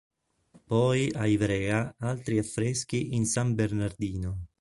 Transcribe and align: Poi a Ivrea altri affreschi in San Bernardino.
Poi 0.65 1.11
a 1.11 1.27
Ivrea 1.27 1.93
altri 1.99 2.39
affreschi 2.39 3.13
in 3.13 3.27
San 3.27 3.53
Bernardino. 3.53 4.47